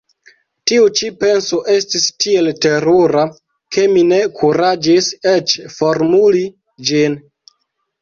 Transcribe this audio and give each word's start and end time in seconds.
Tiu 0.69 0.87
ĉi 0.99 1.11
penso 1.23 1.59
estis 1.73 2.07
tiel 2.25 2.49
terura, 2.67 3.27
ke 3.77 3.87
mi 3.95 4.09
ne 4.11 4.21
kuraĝis 4.41 5.15
eĉ 5.37 5.57
formuli 5.79 6.47
ĝin. 6.93 7.25